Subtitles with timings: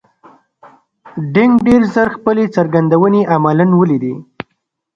[1.33, 4.15] دینګ ډېر ژر خپلې څرګندونې عملاً ولیدې.